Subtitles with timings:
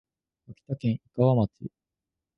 [0.49, 1.51] 秋田県井川町